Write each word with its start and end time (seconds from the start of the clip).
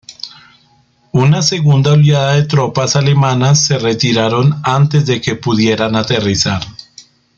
Una 1.11 1.43
segunda 1.43 1.91
oleada 1.91 2.33
de 2.33 2.47
tropas 2.47 2.95
alemanas 2.95 3.59
se 3.67 3.77
retiraron 3.77 4.59
antes 4.63 5.05
de 5.05 5.21
que 5.21 5.35
pudieran 5.35 5.95
aterrizar. 5.95 6.59